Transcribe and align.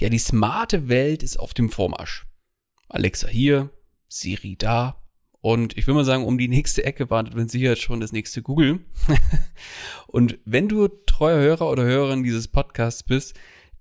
Ja, 0.00 0.08
die 0.08 0.18
smarte 0.18 0.88
Welt 0.88 1.22
ist 1.22 1.38
auf 1.38 1.52
dem 1.52 1.68
Vormarsch. 1.68 2.26
Alexa 2.88 3.28
hier, 3.28 3.68
Siri 4.08 4.56
da. 4.56 4.96
Und 5.42 5.76
ich 5.76 5.86
will 5.86 5.92
mal 5.92 6.06
sagen, 6.06 6.24
um 6.24 6.38
die 6.38 6.48
nächste 6.48 6.84
Ecke 6.84 7.10
wartet 7.10 7.36
wenn 7.36 7.50
Sie 7.50 7.60
jetzt 7.60 7.82
schon 7.82 8.00
das 8.00 8.10
nächste 8.10 8.40
Google. 8.40 8.80
und 10.06 10.38
wenn 10.46 10.68
du 10.68 10.88
treuer 10.88 11.38
Hörer 11.38 11.68
oder 11.68 11.84
Hörerin 11.84 12.22
dieses 12.22 12.48
Podcasts 12.48 13.02
bist, 13.02 13.38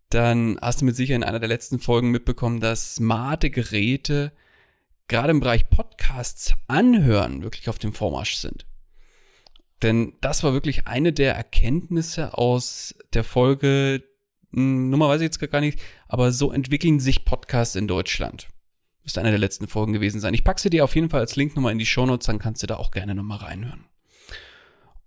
dann 0.09 0.59
hast 0.61 0.81
du 0.81 0.85
mit 0.85 0.97
Sicherheit 0.97 1.21
in 1.21 1.23
einer 1.23 1.39
der 1.39 1.47
letzten 1.47 1.79
Folgen 1.79 2.11
mitbekommen, 2.11 2.59
dass 2.59 2.95
smarte 2.95 3.49
Geräte 3.49 4.33
gerade 5.07 5.31
im 5.31 5.39
Bereich 5.39 5.69
Podcasts 5.69 6.53
anhören 6.67 7.43
wirklich 7.43 7.69
auf 7.69 7.79
dem 7.79 7.93
Vormarsch 7.93 8.35
sind. 8.35 8.65
Denn 9.81 10.15
das 10.19 10.43
war 10.43 10.51
wirklich 10.51 10.85
eine 10.85 11.13
der 11.13 11.35
Erkenntnisse 11.35 12.37
aus 12.37 12.93
der 13.13 13.23
Folge 13.23 14.03
Nummer 14.51 15.07
weiß 15.09 15.21
ich 15.21 15.25
jetzt 15.25 15.51
gar 15.51 15.61
nicht, 15.61 15.79
aber 16.07 16.31
so 16.31 16.51
entwickeln 16.51 16.99
sich 16.99 17.25
Podcasts 17.25 17.75
in 17.75 17.87
Deutschland. 17.87 18.47
Müsste 19.03 19.21
eine 19.21 19.29
der 19.29 19.39
letzten 19.39 19.67
Folgen 19.67 19.93
gewesen 19.93 20.19
sein. 20.19 20.33
Ich 20.33 20.43
packe 20.43 20.61
sie 20.61 20.69
dir 20.69 20.83
auf 20.83 20.95
jeden 20.95 21.09
Fall 21.09 21.21
als 21.21 21.35
Link 21.35 21.55
nochmal 21.55 21.71
in 21.71 21.79
die 21.79 21.85
Shownotes, 21.85 22.27
dann 22.27 22.39
kannst 22.39 22.63
du 22.63 22.67
da 22.67 22.77
auch 22.77 22.91
gerne 22.91 23.15
nochmal 23.15 23.39
reinhören. 23.39 23.85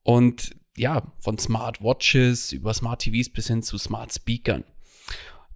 Und 0.02 0.56
ja, 0.76 1.12
von 1.20 1.38
Smart 1.38 1.82
Watches 1.82 2.52
über 2.52 2.72
Smart 2.72 3.02
TVs 3.02 3.30
bis 3.30 3.48
hin 3.48 3.62
zu 3.62 3.78
Smart 3.78 4.12
Speakern. 4.12 4.64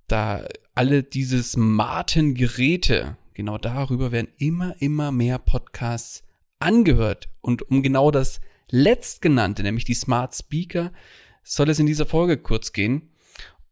Da 0.08 0.46
alle 0.74 1.02
diese 1.02 1.42
smarten 1.42 2.34
Geräte, 2.34 3.16
genau 3.34 3.58
darüber 3.58 4.12
werden 4.12 4.28
immer, 4.36 4.80
immer 4.80 5.10
mehr 5.10 5.38
Podcasts 5.38 6.22
angehört. 6.58 7.28
Und 7.40 7.68
um 7.70 7.82
genau 7.82 8.10
das 8.10 8.40
letztgenannte, 8.70 9.62
nämlich 9.62 9.84
die 9.84 9.94
Smart 9.94 10.34
Speaker, 10.34 10.92
soll 11.42 11.70
es 11.70 11.78
in 11.78 11.86
dieser 11.86 12.06
Folge 12.06 12.36
kurz 12.36 12.72
gehen 12.72 13.10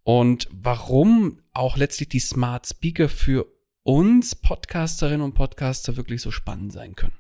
und 0.05 0.49
warum 0.53 1.41
auch 1.53 1.77
letztlich 1.77 2.11
die 2.11 2.21
Smart 2.21 2.67
Speaker 2.67 3.09
für 3.09 3.47
uns 3.83 4.35
Podcasterinnen 4.35 5.23
und 5.23 5.35
Podcaster 5.35 5.97
wirklich 5.97 6.23
so 6.23 6.31
spannend 6.31 6.73
sein 6.73 6.95
können. 6.95 7.17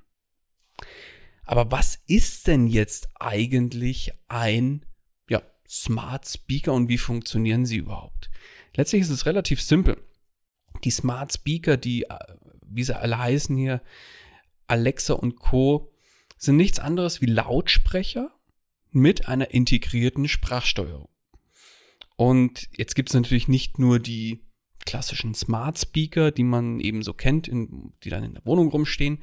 Aber 1.44 1.70
was 1.70 1.98
ist 2.06 2.46
denn 2.46 2.66
jetzt 2.66 3.08
eigentlich 3.18 4.12
ein 4.28 4.86
ja, 5.28 5.42
Smart 5.68 6.26
Speaker 6.26 6.72
und 6.72 6.88
wie 6.88 6.98
funktionieren 6.98 7.66
sie 7.66 7.76
überhaupt? 7.76 8.30
Letztlich 8.74 9.02
ist 9.02 9.10
es 9.10 9.26
relativ 9.26 9.60
simpel. 9.60 10.02
Die 10.84 10.90
Smart 10.90 11.32
Speaker, 11.32 11.76
die, 11.76 12.04
äh, 12.04 12.18
wie 12.66 12.84
sie 12.84 12.98
alle 12.98 13.18
heißen 13.18 13.56
hier, 13.56 13.82
Alexa 14.66 15.14
und 15.14 15.36
Co., 15.36 15.90
sind 16.36 16.56
nichts 16.56 16.78
anderes 16.78 17.20
wie 17.20 17.26
Lautsprecher 17.26 18.30
mit 18.90 19.28
einer 19.28 19.50
integrierten 19.52 20.28
Sprachsteuerung. 20.28 21.13
Und 22.16 22.68
jetzt 22.76 22.94
gibt 22.94 23.10
es 23.10 23.14
natürlich 23.14 23.48
nicht 23.48 23.78
nur 23.78 23.98
die 23.98 24.40
klassischen 24.84 25.34
Smart 25.34 25.78
Speaker, 25.78 26.30
die 26.30 26.44
man 26.44 26.80
eben 26.80 27.02
so 27.02 27.12
kennt, 27.12 27.48
in, 27.48 27.92
die 28.02 28.10
dann 28.10 28.24
in 28.24 28.34
der 28.34 28.44
Wohnung 28.44 28.68
rumstehen, 28.68 29.18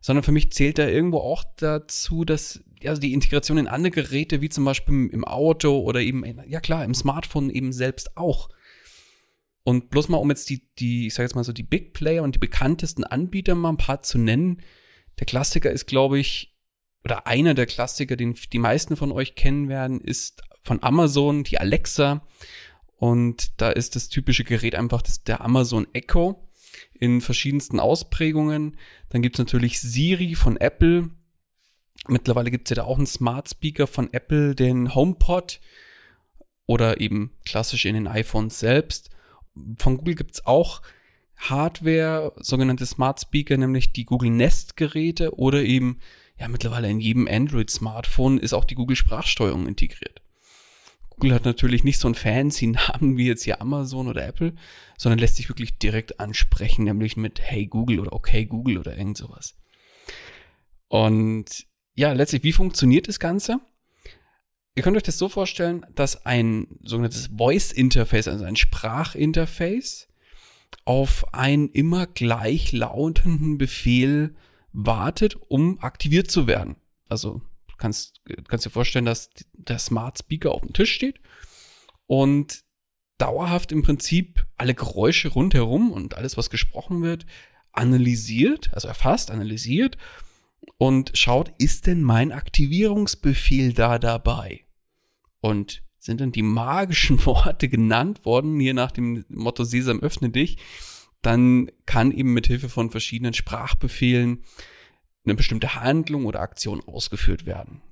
sondern 0.00 0.22
für 0.22 0.32
mich 0.32 0.52
zählt 0.52 0.78
da 0.78 0.86
irgendwo 0.86 1.18
auch 1.18 1.44
dazu, 1.56 2.24
dass 2.24 2.62
also 2.84 3.00
die 3.00 3.14
Integration 3.14 3.58
in 3.58 3.66
andere 3.66 3.90
Geräte, 3.90 4.40
wie 4.40 4.48
zum 4.48 4.64
Beispiel 4.64 5.08
im 5.10 5.24
Auto 5.24 5.80
oder 5.80 6.00
eben, 6.00 6.24
ja 6.46 6.60
klar, 6.60 6.84
im 6.84 6.94
Smartphone 6.94 7.50
eben 7.50 7.72
selbst 7.72 8.16
auch. 8.16 8.50
Und 9.64 9.90
bloß 9.90 10.08
mal, 10.08 10.18
um 10.18 10.30
jetzt 10.30 10.48
die, 10.50 10.62
die, 10.78 11.08
ich 11.08 11.14
sag 11.14 11.24
jetzt 11.24 11.34
mal 11.34 11.42
so, 11.42 11.52
die 11.52 11.64
Big 11.64 11.92
Player 11.92 12.22
und 12.22 12.36
die 12.36 12.40
bekanntesten 12.40 13.02
Anbieter 13.02 13.56
mal 13.56 13.70
ein 13.70 13.78
paar 13.78 14.02
zu 14.02 14.18
nennen. 14.18 14.62
Der 15.18 15.26
Klassiker 15.26 15.72
ist, 15.72 15.86
glaube 15.86 16.20
ich, 16.20 16.55
oder 17.06 17.24
einer 17.28 17.54
der 17.54 17.66
Klassiker, 17.66 18.16
den 18.16 18.34
die 18.52 18.58
meisten 18.58 18.96
von 18.96 19.12
euch 19.12 19.36
kennen 19.36 19.68
werden, 19.68 20.00
ist 20.00 20.42
von 20.60 20.82
Amazon, 20.82 21.44
die 21.44 21.60
Alexa. 21.60 22.26
Und 22.96 23.60
da 23.60 23.70
ist 23.70 23.94
das 23.94 24.08
typische 24.08 24.42
Gerät 24.42 24.74
einfach 24.74 25.02
das, 25.02 25.22
der 25.22 25.40
Amazon 25.40 25.86
Echo 25.92 26.48
in 26.94 27.20
verschiedensten 27.20 27.78
Ausprägungen. 27.78 28.76
Dann 29.10 29.22
gibt 29.22 29.36
es 29.36 29.38
natürlich 29.38 29.80
Siri 29.80 30.34
von 30.34 30.56
Apple. 30.56 31.10
Mittlerweile 32.08 32.50
gibt 32.50 32.66
es 32.66 32.70
ja 32.70 32.82
da 32.82 32.88
auch 32.88 32.98
einen 32.98 33.06
Smart 33.06 33.48
Speaker 33.50 33.86
von 33.86 34.12
Apple, 34.12 34.56
den 34.56 34.92
HomePod 34.92 35.60
oder 36.66 37.00
eben 37.00 37.30
klassisch 37.44 37.84
in 37.84 37.94
den 37.94 38.08
iPhones 38.08 38.58
selbst. 38.58 39.10
Von 39.78 39.98
Google 39.98 40.16
gibt 40.16 40.34
es 40.34 40.44
auch 40.44 40.82
Hardware, 41.36 42.32
sogenannte 42.40 42.84
Smart 42.84 43.20
Speaker, 43.20 43.56
nämlich 43.56 43.92
die 43.92 44.06
Google 44.06 44.30
Nest 44.30 44.76
Geräte 44.76 45.38
oder 45.38 45.62
eben, 45.62 46.00
ja, 46.38 46.48
mittlerweile 46.48 46.90
in 46.90 47.00
jedem 47.00 47.28
Android 47.28 47.70
Smartphone 47.70 48.38
ist 48.38 48.52
auch 48.52 48.64
die 48.64 48.74
Google 48.74 48.96
Sprachsteuerung 48.96 49.66
integriert. 49.66 50.20
Google 51.10 51.32
hat 51.32 51.46
natürlich 51.46 51.82
nicht 51.82 51.98
so 51.98 52.08
einen 52.08 52.14
fancy 52.14 52.66
Namen 52.66 53.16
wie 53.16 53.26
jetzt 53.26 53.44
hier 53.44 53.62
Amazon 53.62 54.08
oder 54.08 54.26
Apple, 54.26 54.54
sondern 54.98 55.18
lässt 55.18 55.36
sich 55.36 55.48
wirklich 55.48 55.78
direkt 55.78 56.20
ansprechen, 56.20 56.84
nämlich 56.84 57.16
mit 57.16 57.40
Hey 57.40 57.66
Google 57.66 58.00
oder 58.00 58.12
Okay 58.12 58.44
Google 58.44 58.78
oder 58.78 58.96
irgend 58.96 59.16
sowas. 59.16 59.56
Und 60.88 61.66
ja, 61.94 62.12
letztlich, 62.12 62.42
wie 62.42 62.52
funktioniert 62.52 63.08
das 63.08 63.18
Ganze? 63.18 63.60
Ihr 64.74 64.82
könnt 64.82 64.96
euch 64.98 65.02
das 65.02 65.16
so 65.16 65.30
vorstellen, 65.30 65.86
dass 65.94 66.26
ein 66.26 66.66
sogenanntes 66.82 67.30
Voice 67.34 67.72
Interface, 67.72 68.28
also 68.28 68.44
ein 68.44 68.56
Sprachinterface, 68.56 70.08
auf 70.84 71.32
einen 71.32 71.70
immer 71.70 72.06
gleich 72.06 72.72
lautenden 72.72 73.56
Befehl 73.56 74.34
wartet, 74.76 75.36
um 75.48 75.80
aktiviert 75.80 76.30
zu 76.30 76.46
werden. 76.46 76.76
Also 77.08 77.40
kannst, 77.78 78.20
kannst 78.46 78.66
dir 78.66 78.70
vorstellen, 78.70 79.06
dass 79.06 79.30
der 79.52 79.78
Smart 79.78 80.18
Speaker 80.18 80.52
auf 80.52 80.60
dem 80.60 80.72
Tisch 80.72 80.92
steht 80.92 81.20
und 82.06 82.62
dauerhaft 83.18 83.72
im 83.72 83.82
Prinzip 83.82 84.46
alle 84.56 84.74
Geräusche 84.74 85.28
rundherum 85.28 85.90
und 85.90 86.14
alles, 86.14 86.36
was 86.36 86.50
gesprochen 86.50 87.02
wird, 87.02 87.26
analysiert, 87.72 88.72
also 88.74 88.88
erfasst, 88.88 89.30
analysiert 89.30 89.96
und 90.76 91.12
schaut, 91.16 91.52
ist 91.58 91.86
denn 91.86 92.02
mein 92.02 92.32
Aktivierungsbefehl 92.32 93.72
da 93.72 93.98
dabei? 93.98 94.64
Und 95.40 95.82
sind 95.98 96.20
dann 96.20 96.32
die 96.32 96.42
magischen 96.42 97.24
Worte 97.26 97.68
genannt 97.68 98.26
worden, 98.26 98.60
hier 98.60 98.74
nach 98.74 98.92
dem 98.92 99.24
Motto 99.28 99.64
Sesam 99.64 100.00
öffne 100.00 100.28
dich, 100.28 100.58
dann 101.22 101.70
kann 101.86 102.12
eben 102.12 102.32
mit 102.32 102.46
Hilfe 102.46 102.68
von 102.68 102.90
verschiedenen 102.90 103.34
Sprachbefehlen 103.34 104.44
eine 105.24 105.34
bestimmte 105.34 105.74
Handlung 105.74 106.24
oder 106.26 106.40
Aktion 106.40 106.80
ausgeführt 106.86 107.46
werden. 107.46 107.82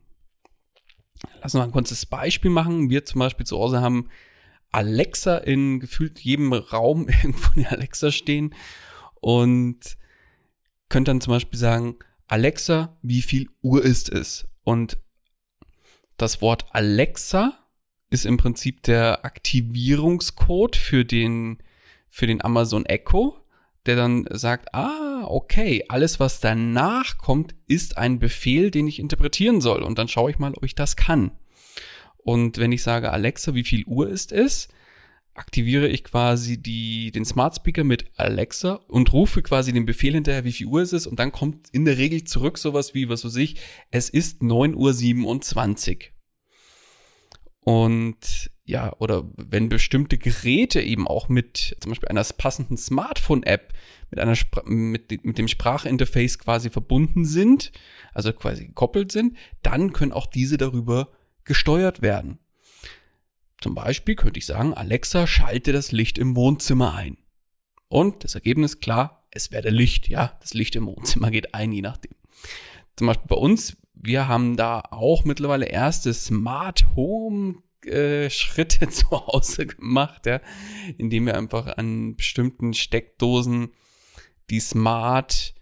Lass 1.37 1.55
uns 1.55 1.55
mal 1.55 1.65
ein 1.65 1.73
kurzes 1.73 2.07
Beispiel 2.07 2.51
machen. 2.51 2.91
Wir 2.91 3.05
zum 3.05 3.19
Beispiel 3.19 3.47
zu 3.47 3.59
Hause 3.59 3.81
haben 3.81 4.09
Alexa 4.71 5.39
in 5.39 5.81
gefühlt 5.81 6.21
jedem 6.21 6.53
Raum 6.53 7.09
irgendwo 7.23 7.53
eine 7.55 7.71
Alexa 7.71 8.11
stehen 8.11 8.55
und 9.21 9.97
könnt 10.89 11.09
dann 11.09 11.21
zum 11.21 11.33
Beispiel 11.33 11.59
sagen, 11.59 11.97
Alexa, 12.27 12.97
wie 13.03 13.23
viel 13.23 13.49
Uhr 13.63 13.83
ist 13.85 14.11
es? 14.11 14.47
Und 14.65 14.99
das 16.17 16.41
Wort 16.41 16.67
Alexa 16.71 17.59
ist 18.11 18.27
im 18.27 18.37
Prinzip 18.37 18.83
der 18.83 19.25
Aktivierungscode 19.25 20.77
für 20.77 21.05
den, 21.05 21.59
für 22.15 22.29
den 22.29 22.45
Amazon 22.45 22.87
Echo, 22.87 23.37
der 23.87 23.97
dann 23.97 24.25
sagt, 24.31 24.73
ah, 24.73 25.25
okay, 25.25 25.85
alles 25.89 26.21
was 26.21 26.39
danach 26.39 27.19
kommt, 27.19 27.57
ist 27.67 27.99
ein 27.99 28.21
Befehl, 28.21 28.71
den 28.71 28.87
ich 28.87 29.01
interpretieren 29.01 29.61
soll. 29.61 29.83
Und 29.83 29.99
dann 29.99 30.07
schaue 30.07 30.31
ich 30.31 30.39
mal, 30.39 30.55
ob 30.55 30.65
ich 30.65 30.77
das 30.77 30.95
kann. 30.95 31.33
Und 32.19 32.59
wenn 32.59 32.71
ich 32.71 32.85
sage, 32.85 33.11
Alexa, 33.11 33.55
wie 33.55 33.65
viel 33.65 33.85
Uhr 33.87 34.09
ist 34.09 34.31
es? 34.31 34.69
aktiviere 35.37 35.89
ich 35.89 36.05
quasi 36.05 36.63
die, 36.63 37.11
den 37.11 37.25
Smart 37.25 37.57
Speaker 37.57 37.83
mit 37.83 38.05
Alexa 38.15 38.75
und 38.87 39.13
rufe 39.13 39.43
quasi 39.43 39.73
den 39.73 39.85
Befehl 39.85 40.15
hinterher, 40.15 40.45
wie 40.45 40.53
viel 40.53 40.69
Uhr 40.69 40.83
ist 40.83 40.93
es 40.93 41.09
und 41.09 41.19
dann 41.19 41.33
kommt 41.33 41.69
in 41.73 41.85
der 41.85 41.99
Regel 41.99 42.23
zurück 42.23 42.57
sowas 42.57 42.95
wie, 42.95 43.09
was 43.09 43.25
weiß 43.25 43.35
ich, 43.35 43.57
es 43.91 44.09
ist 44.09 44.43
9.27 44.43 45.97
Uhr. 45.97 46.15
Und 47.65 48.53
ja, 48.65 48.95
oder 48.99 49.25
wenn 49.37 49.69
bestimmte 49.69 50.17
Geräte 50.17 50.81
eben 50.81 51.07
auch 51.07 51.29
mit 51.29 51.77
zum 51.81 51.91
Beispiel 51.91 52.09
einer 52.09 52.25
passenden 52.25 52.79
Smartphone-App 52.79 53.75
mit 54.11 54.21
einer 54.21 54.37
Spra 54.37 54.63
mit, 54.65 55.25
mit 55.25 55.39
dem 55.39 55.49
Sprachinterface 55.49 56.39
quasi 56.39 56.71
verbunden 56.71 57.25
sind, 57.25 57.73
also 58.15 58.33
quasi 58.33 58.67
gekoppelt 58.67 59.13
sind, 59.13 59.37
dann 59.63 59.93
können 59.93 60.13
auch 60.13 60.27
diese 60.27 60.57
darüber 60.57 61.09
gesteuert 61.45 62.01
werden. 62.01 62.39
Zum 63.61 63.75
Beispiel 63.75 64.15
könnte 64.15 64.39
ich 64.39 64.47
sagen, 64.47 64.73
Alexa, 64.75 65.27
schalte 65.27 65.73
das 65.73 65.93
Licht 65.93 66.19
im 66.19 66.37
Wohnzimmer 66.37 66.95
ein. 66.95 67.19
Und 67.89 68.25
das 68.25 68.35
Ergebnis, 68.35 68.81
klar, 68.81 69.27
es 69.31 69.53
werde 69.53 69.71
Licht, 69.71 70.09
ja, 70.09 70.37
das 70.41 70.55
Licht 70.55 70.75
im 70.77 70.87
Wohnzimmer 70.87 71.31
geht 71.31 71.55
ein, 71.55 71.73
je 71.73 71.83
nachdem. 71.83 72.13
Zum 72.97 73.09
Beispiel 73.09 73.29
bei 73.29 73.37
uns, 73.37 73.77
wir 73.95 74.29
haben 74.29 74.57
da 74.57 74.81
auch 74.91 75.25
mittlerweile 75.25 75.67
erste 75.67 76.15
Smart 76.15 76.87
Home 76.97 77.57
äh, 77.87 78.31
Schritte 78.31 78.89
zu 78.91 79.11
Hause 79.11 79.67
gemacht, 79.67 80.27
ja, 80.27 80.41
indem 80.99 81.27
wir 81.27 81.37
einfach 81.37 81.77
an 81.77 82.17
bestimmten 82.17 82.75
Steckdosen 82.75 83.73
die 84.51 84.61
Smart, 84.61 85.55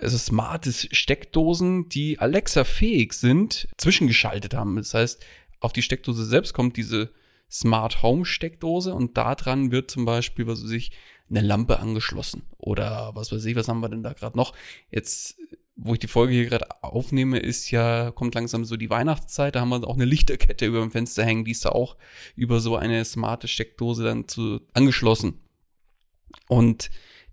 also 0.00 0.18
smarte 0.18 0.72
Steckdosen, 0.72 1.88
die 1.88 2.18
Alexa-fähig 2.18 3.12
sind, 3.12 3.68
zwischengeschaltet 3.76 4.54
haben. 4.54 4.76
Das 4.76 4.94
heißt, 4.94 5.24
auf 5.60 5.72
die 5.72 5.82
Steckdose 5.82 6.24
selbst 6.24 6.54
kommt 6.54 6.76
diese 6.76 7.12
Smart 7.50 8.02
Home 8.02 8.24
Steckdose 8.24 8.94
und 8.94 9.16
da 9.16 9.34
dran 9.34 9.70
wird 9.70 9.90
zum 9.90 10.04
Beispiel, 10.04 10.46
was 10.46 10.64
weiß 10.64 10.70
ich, 10.70 10.90
eine 11.28 11.40
Lampe 11.40 11.78
angeschlossen 11.78 12.42
oder 12.58 13.12
was 13.14 13.32
weiß 13.32 13.44
ich, 13.44 13.56
was 13.56 13.68
haben 13.68 13.80
wir 13.80 13.88
denn 13.88 14.02
da 14.02 14.12
gerade 14.12 14.36
noch? 14.36 14.54
Jetzt, 14.90 15.36
wo 15.76 15.92
ich 15.92 15.98
die 15.98 16.08
Folge 16.08 16.32
hier 16.32 16.46
gerade 16.46 16.82
aufnehme, 16.82 17.38
ist 17.38 17.70
ja, 17.70 18.10
kommt 18.10 18.34
langsam 18.34 18.64
so 18.64 18.76
die 18.76 18.88
Weihnachtszeit, 18.88 19.54
da 19.54 19.60
haben 19.60 19.68
wir 19.68 19.86
auch 19.86 19.94
eine 19.94 20.06
Lichterkette 20.06 20.64
über 20.64 20.80
dem 20.80 20.90
Fenster 20.90 21.24
hängen, 21.24 21.44
die 21.44 21.50
ist 21.50 21.66
da 21.66 21.70
auch 21.70 21.96
über 22.34 22.60
so 22.60 22.76
eine 22.76 23.04
smarte 23.04 23.46
Steckdose 23.46 24.02
dann 24.02 24.26
zu, 24.26 24.60
angeschlossen. 24.72 25.40
Und 26.48 26.90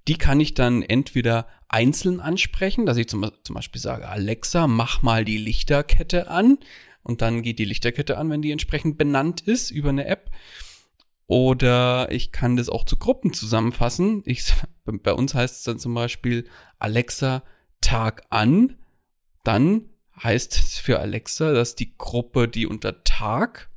die 0.09 0.17
kann 0.17 0.41
ich 0.41 0.53
dann 0.53 0.83
entweder 0.83 1.47
einzeln 1.69 2.19
ansprechen, 2.19 2.85
dass 2.85 2.97
ich 2.97 3.07
zum, 3.07 3.29
zum 3.43 3.55
Beispiel 3.55 3.81
sage, 3.81 4.09
Alexa, 4.09 4.67
mach 4.67 5.01
mal 5.01 5.23
die 5.23 5.37
Lichterkette 5.37 6.29
an 6.29 6.57
und 7.01 7.21
dann 7.21 7.41
geht 7.41 7.59
die 7.59 7.65
Lichterkette 7.65 8.17
an, 8.17 8.29
wenn 8.29 8.41
die 8.41 8.51
entsprechend 8.51 8.97
benannt 8.97 9.39
ist 9.41 9.71
über 9.71 9.89
eine 9.89 10.05
App. 10.05 10.29
Oder 11.27 12.11
ich 12.11 12.33
kann 12.33 12.57
das 12.57 12.67
auch 12.67 12.83
zu 12.83 12.97
Gruppen 12.97 13.33
zusammenfassen. 13.33 14.21
Ich, 14.25 14.53
bei 14.85 15.13
uns 15.13 15.33
heißt 15.33 15.55
es 15.55 15.63
dann 15.63 15.79
zum 15.79 15.93
Beispiel 15.93 16.45
Alexa 16.79 17.43
Tag 17.83 18.23
an. 18.29 18.77
Dann 19.43 19.89
heißt 20.21 20.55
es 20.57 20.77
für 20.77 20.99
Alexa, 20.99 21.53
dass 21.53 21.75
die 21.75 21.97
Gruppe, 21.97 22.47
die 22.47 22.65
unter 22.65 23.03
Tag 23.03 23.69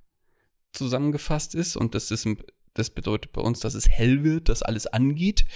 zusammengefasst 0.73 1.55
ist, 1.55 1.77
und 1.77 1.95
das 1.95 2.11
ist, 2.11 2.27
das 2.75 2.91
bedeutet 2.91 3.33
bei 3.33 3.41
uns, 3.41 3.61
dass 3.61 3.75
es 3.75 3.89
hell 3.89 4.23
wird, 4.25 4.49
dass 4.49 4.63
alles 4.63 4.87
angeht 4.87 5.47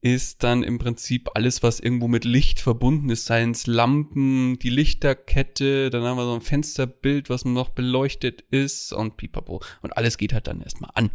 ist 0.00 0.44
dann 0.44 0.62
im 0.62 0.78
Prinzip 0.78 1.30
alles, 1.34 1.62
was 1.62 1.80
irgendwo 1.80 2.06
mit 2.06 2.24
Licht 2.24 2.60
verbunden 2.60 3.10
ist, 3.10 3.26
seien 3.26 3.50
es 3.50 3.66
Lampen, 3.66 4.58
die 4.58 4.70
Lichterkette, 4.70 5.90
dann 5.90 6.04
haben 6.04 6.16
wir 6.16 6.24
so 6.24 6.34
ein 6.34 6.40
Fensterbild, 6.40 7.30
was 7.30 7.44
noch 7.44 7.70
beleuchtet 7.70 8.42
ist 8.50 8.92
und 8.92 9.16
pipapo. 9.16 9.60
Und 9.82 9.96
alles 9.96 10.16
geht 10.16 10.32
halt 10.32 10.46
dann 10.46 10.60
erstmal 10.60 10.90
an. 10.94 11.10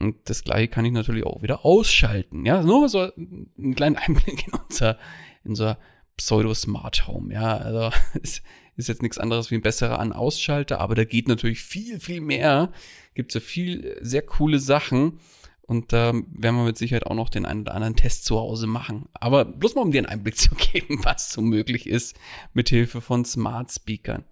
Und 0.00 0.16
das 0.24 0.42
gleiche 0.42 0.68
kann 0.68 0.84
ich 0.84 0.92
natürlich 0.92 1.24
auch 1.24 1.42
wieder 1.42 1.64
ausschalten. 1.64 2.44
Ja, 2.44 2.62
nur 2.62 2.88
so 2.88 3.12
einen 3.16 3.74
kleinen 3.76 3.96
Einblick 3.96 4.48
in 4.48 4.54
unser, 4.54 4.98
in 5.44 5.50
unser 5.50 5.78
Pseudo-Smart 6.16 7.06
Home. 7.06 7.32
Ja, 7.32 7.56
also 7.56 7.90
es 8.22 8.42
ist 8.76 8.88
jetzt 8.88 9.02
nichts 9.02 9.18
anderes 9.18 9.50
wie 9.50 9.56
ein 9.56 9.62
besserer 9.62 9.98
An-Ausschalter, 9.98 10.80
aber 10.80 10.94
da 10.94 11.04
geht 11.04 11.28
natürlich 11.28 11.62
viel, 11.62 12.00
viel 12.00 12.20
mehr. 12.20 12.72
Gibt 13.14 13.32
so 13.32 13.40
viel 13.40 13.98
sehr 14.00 14.22
coole 14.22 14.58
Sachen. 14.58 15.18
Und 15.62 15.92
da 15.92 16.10
ähm, 16.10 16.26
werden 16.30 16.56
wir 16.56 16.64
mit 16.64 16.76
Sicherheit 16.76 17.06
auch 17.06 17.14
noch 17.14 17.30
den 17.30 17.46
einen 17.46 17.62
oder 17.62 17.74
anderen 17.74 17.96
Test 17.96 18.24
zu 18.24 18.38
Hause 18.38 18.66
machen. 18.66 19.08
Aber 19.14 19.44
bloß 19.44 19.74
mal, 19.74 19.82
um 19.82 19.92
dir 19.92 19.98
einen 19.98 20.06
Einblick 20.06 20.36
zu 20.38 20.54
geben, 20.54 21.04
was 21.04 21.30
so 21.32 21.40
möglich 21.40 21.86
ist 21.86 22.16
mit 22.52 22.68
Hilfe 22.68 23.00
von 23.00 23.24
Smart 23.24 23.70
Speakern. 23.70 24.24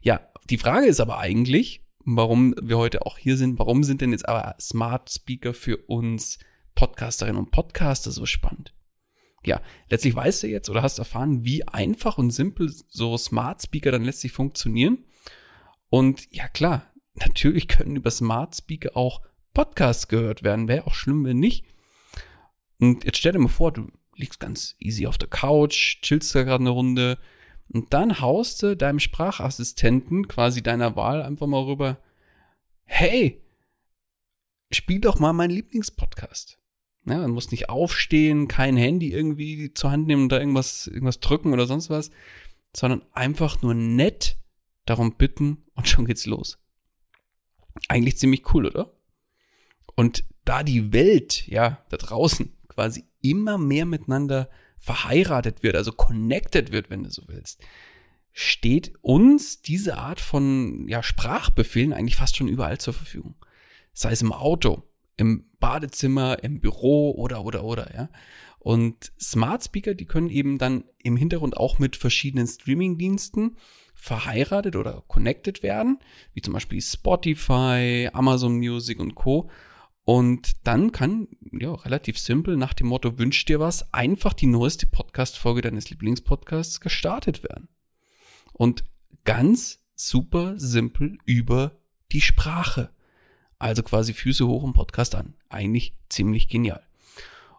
Ja, 0.00 0.20
die 0.48 0.58
Frage 0.58 0.86
ist 0.86 1.00
aber 1.00 1.18
eigentlich, 1.18 1.84
warum 2.04 2.54
wir 2.60 2.78
heute 2.78 3.06
auch 3.06 3.18
hier 3.18 3.36
sind, 3.36 3.58
warum 3.58 3.84
sind 3.84 4.00
denn 4.00 4.12
jetzt 4.12 4.28
aber 4.28 4.56
Smart 4.60 5.10
Speaker 5.10 5.54
für 5.54 5.76
uns 5.76 6.38
Podcasterinnen 6.74 7.38
und 7.38 7.50
Podcaster 7.50 8.10
so 8.10 8.26
spannend? 8.26 8.72
Ja, 9.44 9.60
letztlich 9.88 10.14
weißt 10.14 10.42
du 10.42 10.48
jetzt 10.48 10.68
oder 10.68 10.82
hast 10.82 10.98
erfahren, 10.98 11.44
wie 11.44 11.66
einfach 11.66 12.18
und 12.18 12.30
simpel 12.30 12.70
so 12.88 13.16
Smart 13.16 13.62
Speaker 13.62 13.90
dann 13.90 14.04
letztlich 14.04 14.32
funktionieren. 14.32 15.04
Und 15.88 16.28
ja, 16.30 16.48
klar, 16.48 16.92
natürlich 17.14 17.68
können 17.68 17.96
über 17.96 18.10
Smart 18.10 18.54
Speaker 18.54 18.96
auch 18.96 19.22
Podcasts 19.54 20.08
gehört 20.08 20.42
werden. 20.42 20.68
Wäre 20.68 20.86
auch 20.86 20.94
schlimm, 20.94 21.24
wenn 21.24 21.38
nicht. 21.38 21.64
Und 22.78 23.04
jetzt 23.04 23.18
stell 23.18 23.32
dir 23.32 23.38
mal 23.38 23.48
vor, 23.48 23.72
du 23.72 23.88
liegst 24.14 24.40
ganz 24.40 24.76
easy 24.78 25.06
auf 25.06 25.18
der 25.18 25.28
Couch, 25.28 26.00
chillst 26.02 26.34
da 26.34 26.42
gerade 26.42 26.62
eine 26.62 26.70
Runde 26.70 27.18
und 27.68 27.92
dann 27.92 28.20
haust 28.20 28.62
du 28.62 28.76
deinem 28.76 28.98
Sprachassistenten 28.98 30.28
quasi 30.28 30.62
deiner 30.62 30.96
Wahl 30.96 31.22
einfach 31.22 31.46
mal 31.46 31.62
rüber, 31.62 31.98
hey, 32.84 33.42
spiel 34.70 35.00
doch 35.00 35.18
mal 35.18 35.32
meinen 35.32 35.50
Lieblingspodcast. 35.50 36.59
Ja, 37.10 37.18
man 37.18 37.30
muss 37.32 37.50
nicht 37.50 37.68
aufstehen, 37.68 38.48
kein 38.48 38.76
Handy 38.76 39.12
irgendwie 39.12 39.72
zur 39.74 39.90
Hand 39.90 40.06
nehmen 40.06 40.24
und 40.24 40.32
da 40.32 40.38
irgendwas, 40.38 40.86
irgendwas 40.86 41.20
drücken 41.20 41.52
oder 41.52 41.66
sonst 41.66 41.90
was, 41.90 42.10
sondern 42.74 43.02
einfach 43.12 43.62
nur 43.62 43.74
nett 43.74 44.36
darum 44.86 45.16
bitten 45.16 45.64
und 45.74 45.88
schon 45.88 46.06
geht's 46.06 46.26
los. 46.26 46.58
Eigentlich 47.88 48.18
ziemlich 48.18 48.52
cool, 48.54 48.66
oder? 48.66 48.92
Und 49.94 50.24
da 50.44 50.62
die 50.62 50.92
Welt, 50.92 51.46
ja, 51.46 51.84
da 51.90 51.96
draußen 51.96 52.52
quasi 52.68 53.04
immer 53.20 53.58
mehr 53.58 53.84
miteinander 53.84 54.48
verheiratet 54.78 55.62
wird, 55.62 55.76
also 55.76 55.92
connected 55.92 56.72
wird, 56.72 56.90
wenn 56.90 57.04
du 57.04 57.10
so 57.10 57.22
willst, 57.26 57.62
steht 58.32 58.94
uns 59.02 59.60
diese 59.60 59.98
Art 59.98 60.20
von 60.20 60.88
ja, 60.88 61.02
Sprachbefehlen 61.02 61.92
eigentlich 61.92 62.16
fast 62.16 62.36
schon 62.36 62.48
überall 62.48 62.78
zur 62.78 62.94
Verfügung. 62.94 63.34
Sei 63.92 64.12
es 64.12 64.22
im 64.22 64.32
Auto, 64.32 64.89
im 65.20 65.44
Badezimmer, 65.60 66.42
im 66.42 66.60
Büro 66.60 67.12
oder, 67.12 67.44
oder, 67.44 67.62
oder, 67.62 67.94
ja. 67.94 68.08
Und 68.58 69.12
Smart 69.18 69.64
Speaker, 69.64 69.94
die 69.94 70.04
können 70.04 70.28
eben 70.28 70.58
dann 70.58 70.84
im 71.02 71.16
Hintergrund 71.16 71.56
auch 71.56 71.78
mit 71.78 71.96
verschiedenen 71.96 72.46
Streaming-Diensten 72.46 73.56
verheiratet 73.94 74.76
oder 74.76 75.02
connected 75.08 75.62
werden, 75.62 75.98
wie 76.34 76.42
zum 76.42 76.54
Beispiel 76.54 76.80
Spotify, 76.80 78.08
Amazon 78.12 78.58
Music 78.58 78.98
und 79.00 79.14
Co. 79.14 79.50
Und 80.04 80.66
dann 80.66 80.92
kann, 80.92 81.28
ja, 81.52 81.72
relativ 81.72 82.18
simpel 82.18 82.56
nach 82.56 82.74
dem 82.74 82.88
Motto, 82.88 83.18
wünsch 83.18 83.44
dir 83.44 83.60
was, 83.60 83.94
einfach 83.94 84.32
die 84.32 84.46
neueste 84.46 84.86
Podcast-Folge 84.86 85.62
deines 85.62 85.88
Lieblingspodcasts 85.88 86.80
gestartet 86.80 87.42
werden. 87.42 87.68
Und 88.52 88.84
ganz 89.24 89.84
super 89.94 90.58
simpel 90.58 91.16
über 91.24 91.78
die 92.12 92.20
Sprache. 92.20 92.90
Also 93.60 93.84
quasi 93.84 94.12
Füße 94.12 94.44
hoch 94.46 94.64
im 94.64 94.72
Podcast 94.72 95.14
an. 95.14 95.34
Eigentlich 95.48 95.94
ziemlich 96.08 96.48
genial. 96.48 96.82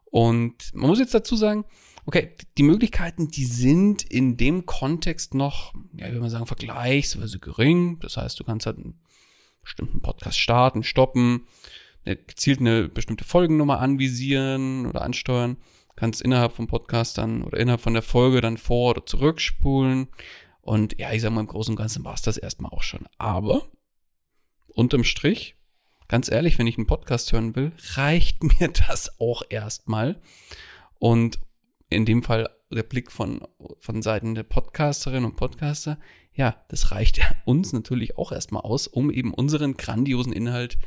Und 0.06 0.74
man 0.74 0.90
muss 0.90 1.00
jetzt 1.00 1.14
dazu 1.14 1.38
sagen, 1.38 1.64
Okay, 2.06 2.36
die 2.58 2.64
Möglichkeiten, 2.64 3.28
die 3.28 3.46
sind 3.46 4.04
in 4.04 4.36
dem 4.36 4.66
Kontext 4.66 5.36
noch, 5.36 5.74
ja, 5.94 6.12
wie 6.12 6.20
man 6.20 6.30
sagen, 6.30 6.48
vergleichsweise 6.48 7.40
gering. 7.40 8.00
Das 8.00 8.18
heißt, 8.18 8.40
du 8.40 8.44
kannst 8.44 8.66
halt 8.66 8.78
einen 8.78 9.00
bestimmten 9.62 10.02
Podcast 10.02 10.40
starten, 10.40 10.84
stoppen, 10.84 11.46
eine, 12.04 12.16
gezielt 12.16 12.60
eine 12.60 12.90
bestimmte 12.90 13.24
Folgennummer 13.24 13.80
anvisieren 13.80 14.88
oder 14.88 15.04
ansteuern, 15.04 15.58
kannst 15.96 16.24
innerhalb 16.24 16.54
vom 16.54 16.66
Podcast 16.66 17.20
dann 17.20 17.44
oder 17.44 17.60
innerhalb 17.60 17.82
von 17.82 17.94
der 17.94 18.02
Folge 18.02 18.42
dann 18.42 18.58
vor- 18.58 18.92
oder 18.92 19.06
zurückspulen. 19.06 20.08
Und 20.62 21.00
ja, 21.00 21.12
ich 21.14 21.22
sag 21.22 21.32
mal, 21.32 21.42
im 21.42 21.48
Großen 21.48 21.74
und 21.74 21.78
Ganzen 21.78 22.04
war 22.04 22.16
es 22.16 22.24
das 22.24 22.38
erstmal 22.38 22.72
auch 22.72 22.84
schon. 22.84 23.06
Aber 23.20 23.68
unterm 24.70 25.04
Strich, 25.04 25.56
ganz 26.12 26.30
ehrlich, 26.30 26.60
wenn 26.60 26.68
ich 26.68 26.78
einen 26.78 26.88
Podcast 26.88 27.32
hören 27.32 27.56
will, 27.56 27.72
reicht 27.94 28.44
mir 28.60 28.68
das 28.68 29.18
auch 29.22 29.44
erstmal. 29.50 30.20
Und 31.00 31.40
in 31.90 32.06
dem 32.06 32.22
Fall 32.22 32.50
der 32.70 32.84
Blick 32.84 33.14
von, 33.14 33.48
von 33.80 34.02
Seiten 34.02 34.36
der 34.36 34.44
Podcasterinnen 34.44 35.24
und 35.24 35.38
Podcaster, 35.38 35.98
ja, 36.34 36.62
das 36.68 36.92
reicht 36.92 37.22
uns 37.46 37.72
natürlich 37.72 38.18
auch 38.18 38.34
erstmal 38.34 38.64
aus, 38.64 38.88
um 38.88 39.10
eben 39.10 39.34
unseren 39.34 39.78
grandiosen 39.78 40.34
Inhalt 40.34 40.78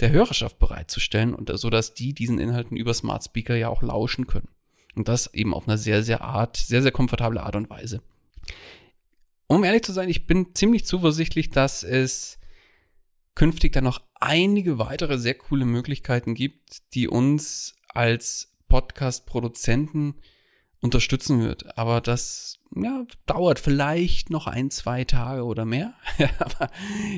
der 0.00 0.10
Hörerschaft 0.10 0.58
bereitzustellen 0.58 1.32
und 1.32 1.56
so, 1.56 1.70
dass 1.70 1.94
die 1.94 2.12
diesen 2.12 2.40
Inhalten 2.40 2.76
über 2.76 2.92
Smart 2.92 3.22
Speaker 3.22 3.54
ja 3.54 3.68
auch 3.68 3.82
lauschen 3.82 4.26
können. 4.26 4.48
Und 4.96 5.06
das 5.06 5.32
eben 5.32 5.54
auf 5.54 5.68
einer 5.68 5.78
sehr, 5.78 6.02
sehr 6.02 6.22
Art, 6.22 6.56
sehr, 6.56 6.82
sehr 6.82 6.92
komfortable 6.92 7.40
Art 7.40 7.54
und 7.54 7.70
Weise. 7.70 8.02
Um 9.46 9.62
ehrlich 9.62 9.84
zu 9.84 9.92
sein, 9.92 10.08
ich 10.08 10.26
bin 10.26 10.56
ziemlich 10.56 10.84
zuversichtlich, 10.86 11.50
dass 11.50 11.84
es 11.84 12.40
künftig 13.36 13.72
dann 13.72 13.84
noch 13.84 14.00
einige 14.16 14.78
weitere 14.78 15.18
sehr 15.18 15.34
coole 15.34 15.64
Möglichkeiten 15.64 16.34
gibt, 16.34 16.94
die 16.94 17.06
uns 17.06 17.76
als 17.88 18.52
Podcast-Produzenten 18.68 20.16
unterstützen 20.80 21.40
wird. 21.40 21.78
Aber 21.78 22.00
das 22.00 22.58
ja, 22.74 23.06
dauert 23.26 23.60
vielleicht 23.60 24.30
noch 24.30 24.46
ein, 24.46 24.70
zwei 24.70 25.04
Tage 25.04 25.44
oder 25.44 25.64
mehr. 25.64 25.94
Aber 26.38 26.70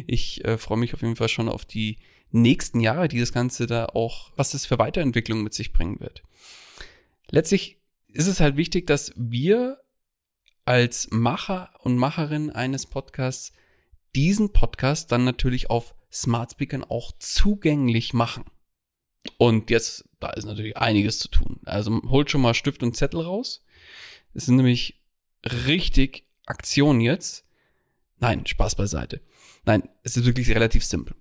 ich 0.07 0.45
äh, 0.45 0.59
freue 0.59 0.79
mich 0.79 0.93
auf 0.93 1.03
jeden 1.03 1.17
Fall 1.17 1.29
schon 1.29 1.49
auf 1.49 1.65
die 1.65 1.99
nächsten 2.31 2.81
Jahre, 2.81 3.09
die 3.09 3.21
das 3.21 3.33
Ganze 3.33 3.67
da 3.67 3.87
auch, 3.87 4.33
was 4.37 4.55
es 4.55 4.67
für 4.67 4.79
Weiterentwicklung 4.79 5.43
mit 5.43 5.55
sich 5.55 5.73
bringen 5.73 6.01
wird. 6.01 6.23
Letztlich 7.31 7.81
ist 8.09 8.27
es 8.27 8.41
halt 8.41 8.57
wichtig, 8.57 8.87
dass 8.87 9.13
wir 9.17 9.79
als 10.65 11.09
Macher 11.11 11.71
und 11.81 11.97
Macherin 11.97 12.51
eines 12.51 12.87
Podcasts 12.87 13.53
diesen 14.15 14.53
Podcast 14.53 15.13
dann 15.13 15.25
natürlich 15.25 15.71
auf 15.71 15.95
Smart 16.13 16.53
Speakern 16.53 16.85
auch 16.85 17.13
zugänglich 17.19 18.13
machen. 18.13 18.45
Und 19.37 19.71
jetzt, 19.71 20.09
da 20.21 20.31
ist 20.31 20.45
natürlich 20.45 20.77
einiges 20.77 21.19
zu 21.19 21.29
tun. 21.29 21.61
Also 21.65 22.01
holt 22.09 22.31
schon 22.31 22.41
mal 22.41 22.55
Stift 22.55 22.83
und 22.83 22.97
Zettel 22.97 23.21
raus. 23.21 23.65
Es 24.35 24.47
sind 24.47 24.57
nämlich 24.57 25.01
richtig 25.45 26.25
Aktionen 26.47 27.01
jetzt. 27.01 27.45
Nein, 28.19 28.47
Spaß 28.47 28.75
beiseite. 28.75 29.21
Nein, 29.65 29.89
es 30.03 30.17
ist 30.17 30.25
wirklich 30.25 30.49
relativ 30.51 30.85
simpel. 30.85 31.15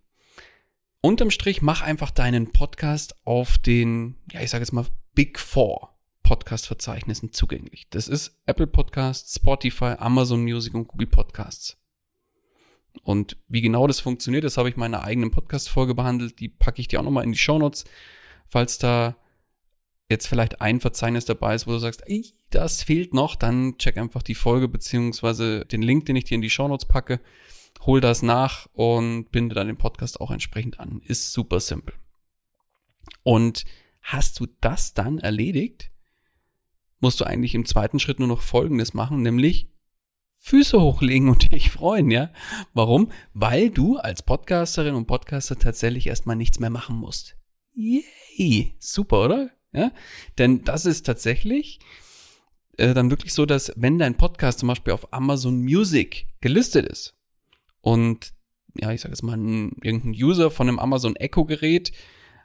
Unterm 1.02 1.32
Strich 1.32 1.62
mach 1.62 1.82
einfach 1.82 2.12
deinen 2.12 2.52
Podcast 2.52 3.16
auf 3.26 3.58
den, 3.58 4.16
ja, 4.32 4.42
ich 4.42 4.50
sage 4.50 4.64
jetzt 4.64 4.72
mal 4.72 4.86
Big 5.14 5.40
Four 5.40 5.98
Podcast-Verzeichnissen 6.24 7.32
zugänglich. 7.32 7.88
Das 7.90 8.08
ist 8.08 8.38
Apple 8.46 8.68
Podcasts, 8.68 9.36
Spotify, 9.36 9.96
Amazon 9.98 10.44
Music 10.44 10.74
und 10.74 10.88
Google 10.88 11.08
Podcasts. 11.08 11.78
Und 13.04 13.38
wie 13.48 13.62
genau 13.62 13.88
das 13.88 14.00
funktioniert, 14.00 14.44
das 14.44 14.58
habe 14.58 14.70
ich 14.70 14.76
in 14.76 14.80
meiner 14.80 15.04
eigenen 15.04 15.32
Podcast-Folge 15.32 15.96
behandelt. 15.96 16.40
Die 16.40 16.50
packe 16.50 16.82
ich 16.82 16.88
dir 16.88 17.00
auch 17.00 17.04
nochmal 17.04 17.24
in 17.24 17.32
die 17.32 17.38
Show 17.38 17.58
Notes, 17.58 17.86
falls 18.48 18.78
da 18.78 19.16
jetzt 20.10 20.28
vielleicht 20.28 20.62
ein 20.62 20.80
Verzeichnis 20.80 21.26
dabei 21.26 21.56
ist, 21.56 21.68
wo 21.68 21.72
du 21.72 21.80
sagst, 21.80 22.04
ey, 22.06 22.26
das 22.50 22.84
fehlt 22.84 23.14
noch, 23.14 23.36
dann 23.36 23.78
check 23.78 23.98
einfach 23.98 24.24
die 24.24 24.36
Folge 24.36 24.68
beziehungsweise 24.68 25.66
den 25.66 25.82
Link, 25.82 26.06
den 26.06 26.16
ich 26.16 26.24
dir 26.24 26.36
in 26.36 26.42
die 26.42 26.50
Show 26.50 26.68
Notes 26.68 26.88
packe, 26.88 27.20
hol 27.86 28.00
das 28.00 28.22
nach 28.22 28.68
und 28.74 29.32
binde 29.32 29.56
dann 29.56 29.68
den 29.68 29.78
Podcast 29.78 30.22
auch 30.22 30.32
entsprechend 30.32 30.80
an. 30.80 31.02
Ist 31.04 31.34
super 31.34 31.60
simpel. 31.60 31.94
Und 33.24 33.66
hast 34.02 34.40
du 34.40 34.48
das 34.62 34.94
dann 34.94 35.20
erledigt, 35.20 35.92
musst 37.00 37.20
du 37.20 37.26
eigentlich 37.26 37.54
im 37.54 37.66
zweiten 37.66 38.00
Schritt 38.00 38.20
nur 38.20 38.28
noch 38.28 38.42
Folgendes 38.42 38.94
machen, 38.94 39.22
nämlich 39.22 39.70
Füße 40.48 40.80
hochlegen 40.80 41.28
und 41.28 41.52
dich 41.52 41.72
freuen, 41.72 42.10
ja? 42.10 42.32
Warum? 42.74 43.12
Weil 43.34 43.70
du 43.70 43.98
als 43.98 44.24
Podcasterin 44.24 44.96
und 44.96 45.06
Podcaster 45.06 45.60
tatsächlich 45.60 46.08
erstmal 46.08 46.38
nichts 46.38 46.60
mehr 46.60 46.70
machen 46.70 46.96
musst. 46.96 47.36
Yay! 47.74 48.74
Super, 48.80 49.26
oder? 49.26 49.50
Ja? 49.74 49.92
Denn 50.38 50.64
das 50.64 50.86
ist 50.86 51.06
tatsächlich 51.06 51.80
äh, 52.78 52.94
dann 52.94 53.10
wirklich 53.10 53.34
so, 53.34 53.46
dass 53.46 53.74
wenn 53.76 54.00
dein 54.00 54.16
Podcast 54.16 54.60
zum 54.60 54.70
Beispiel 54.70 54.94
auf 54.94 55.12
Amazon 55.12 55.60
Music 55.62 56.28
gelistet 56.40 56.86
ist 56.88 57.18
und 57.82 58.34
ja, 58.80 58.94
ich 58.94 59.02
sage 59.02 59.12
jetzt 59.12 59.24
mal, 59.24 59.36
ein, 59.36 59.74
irgendein 59.82 60.12
User 60.12 60.50
von 60.50 60.70
einem 60.70 60.80
Amazon 60.80 61.18
Echo 61.18 61.44
Gerät 61.44 61.92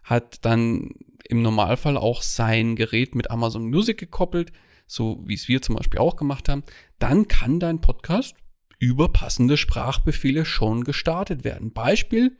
hat 0.03 0.45
dann 0.45 0.91
im 1.29 1.43
Normalfall 1.43 1.97
auch 1.97 2.23
sein 2.23 2.75
Gerät 2.75 3.15
mit 3.15 3.31
Amazon 3.31 3.71
Music 3.71 3.97
gekoppelt, 3.97 4.51
so 4.89 5.23
wie 5.25 5.35
es 5.35 5.47
wir 5.47 5.63
zum 5.63 5.77
Beispiel 5.77 6.01
auch 6.01 6.17
gemacht 6.17 6.49
haben, 6.49 6.65
dann 7.03 7.27
kann 7.27 7.59
dein 7.59 7.81
Podcast 7.81 8.37
über 8.79 9.09
passende 9.09 9.57
Sprachbefehle 9.57 10.45
schon 10.45 10.85
gestartet 10.85 11.43
werden. 11.43 11.73
Beispiel 11.73 12.39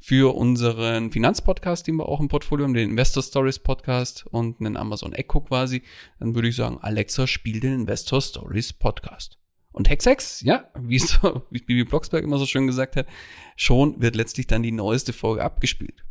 für 0.00 0.34
unseren 0.34 1.12
Finanzpodcast, 1.12 1.86
den 1.86 1.94
wir 1.96 2.08
auch 2.08 2.18
im 2.18 2.26
Portfolio 2.26 2.64
haben, 2.64 2.74
den 2.74 2.90
Investor 2.90 3.22
Stories 3.22 3.60
Podcast 3.60 4.26
und 4.26 4.58
einen 4.58 4.76
Amazon 4.76 5.12
Echo 5.12 5.42
quasi, 5.42 5.82
dann 6.18 6.34
würde 6.34 6.48
ich 6.48 6.56
sagen, 6.56 6.78
Alexa, 6.80 7.28
spiel 7.28 7.60
den 7.60 7.74
Investor 7.74 8.20
Stories 8.20 8.72
Podcast. 8.72 9.38
Und 9.70 9.88
Hexex, 9.88 10.40
ja, 10.40 10.68
wie 10.76 10.98
so, 11.00 11.46
wie 11.50 11.60
Bibi 11.60 11.84
Blocksberg 11.84 12.24
immer 12.24 12.38
so 12.38 12.46
schön 12.46 12.66
gesagt 12.66 12.96
hat, 12.96 13.06
schon 13.54 14.02
wird 14.02 14.16
letztlich 14.16 14.48
dann 14.48 14.64
die 14.64 14.72
neueste 14.72 15.12
Folge 15.12 15.44
abgespielt. 15.44 16.04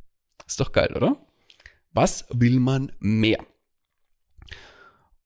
Ist 0.48 0.62
doch 0.62 0.72
geil, 0.72 0.96
oder? 0.96 1.18
Was 1.92 2.26
will 2.30 2.62
man 2.62 2.94
mehr? 3.02 3.46